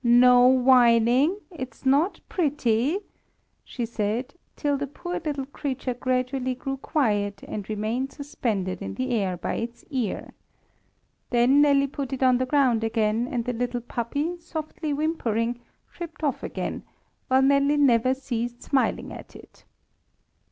[0.03, 1.37] no whining!
[1.51, 3.01] It's not pretty,'
[3.63, 9.11] she said, till the poor little creature gradually grew quiet, and remained suspended in the
[9.11, 10.31] air by its ear.
[11.29, 15.59] Then Nelly put it on the ground again, and the little puppy, softly whimpering,
[15.93, 16.81] tripped off again,
[17.27, 19.65] while Nelly never ceased smiling at it.